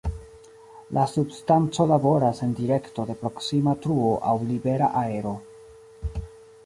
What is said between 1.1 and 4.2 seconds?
substanco laboras en direkto de proksima truo